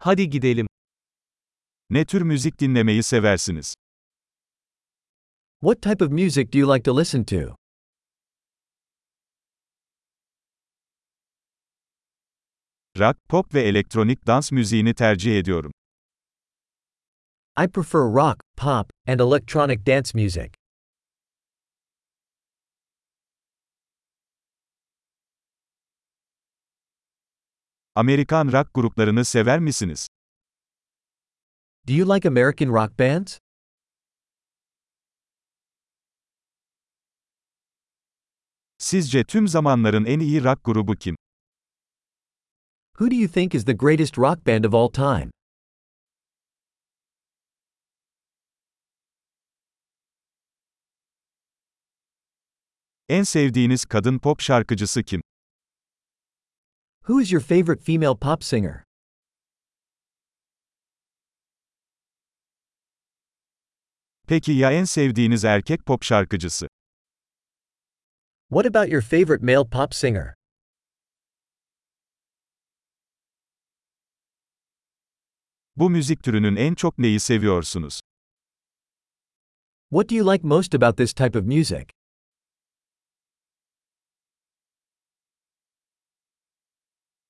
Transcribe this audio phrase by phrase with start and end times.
[0.00, 0.66] Hadi gidelim.
[1.90, 3.74] Ne tür müzik dinlemeyi seversiniz?
[5.60, 7.56] What type of music do you like to listen to?
[12.98, 15.72] Rock, pop ve elektronik dans müziğini tercih ediyorum.
[17.64, 20.57] I prefer rock, pop, and electronic dance music.
[27.98, 30.08] Amerikan rock gruplarını sever misiniz?
[31.88, 33.38] Do you like American rock bands?
[38.78, 41.16] Sizce tüm zamanların en iyi rock grubu kim?
[42.98, 45.30] Who do you think is the greatest rock band of all time?
[53.08, 55.22] En sevdiğiniz kadın pop şarkıcısı kim?
[57.08, 58.84] Who is your favorite female pop singer?
[64.26, 66.68] Peki ya en sevdiğiniz erkek pop şarkıcısı?
[68.50, 70.34] What about your favorite male pop singer?
[75.76, 78.00] Bu müzik türünün en çok neyi seviyorsunuz?
[79.90, 81.97] What do you like most about this type of music?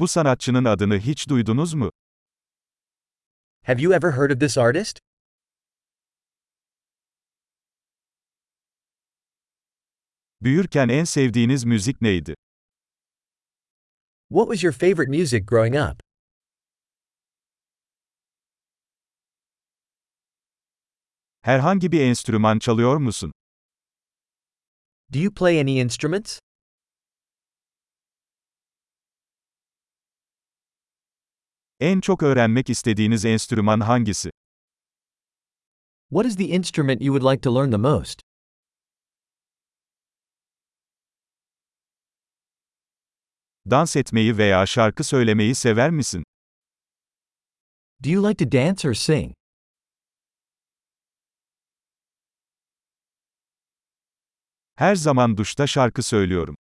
[0.00, 1.90] Bu sanatçının adını hiç duydunuz mu?
[3.66, 4.98] Have you ever heard of this artist?
[10.42, 12.34] Büyürken en sevdiğiniz müzik neydi?
[14.28, 16.00] What was your favorite music growing up?
[21.42, 23.32] Herhangi bir enstrüman çalıyor musun?
[25.12, 26.38] Do you play any instruments?
[31.80, 34.30] En çok öğrenmek istediğiniz enstrüman hangisi?
[36.10, 38.20] What is the instrument you would like to learn the most?
[43.70, 46.24] Dans etmeyi veya şarkı söylemeyi sever misin?
[48.04, 49.32] Do you like to dance or sing?
[54.76, 56.56] Her zaman duşta şarkı söylüyorum.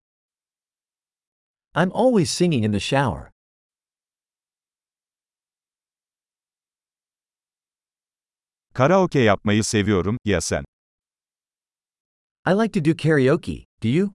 [1.77, 3.36] I'm always singing in the shower.
[8.77, 10.65] Karaoke yapmayı seviyorum, ya sen?
[12.47, 14.13] I like to do karaoke, do you?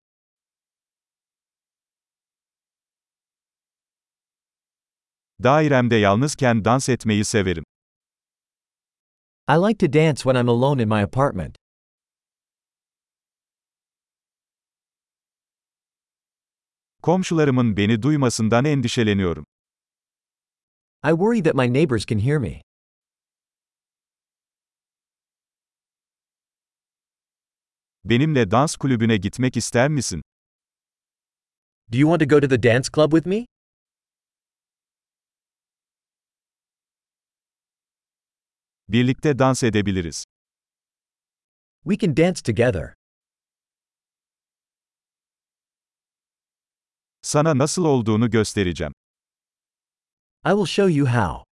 [5.42, 7.64] Dairemde yalnızken dans etmeyi severim.
[9.48, 11.56] I like to dance when I'm alone in my apartment.
[17.02, 19.44] Komşularımın beni duymasından endişeleniyorum.
[21.04, 22.69] I worry that my neighbors can hear me.
[28.04, 30.22] Benimle dans kulübüne gitmek ister misin?
[31.92, 33.46] Do you want to go to the dance club with me?
[38.88, 40.24] Birlikte dans edebiliriz.
[41.84, 42.94] We can dance together.
[47.22, 48.92] Sana nasıl olduğunu göstereceğim.
[50.44, 51.49] I will show you how.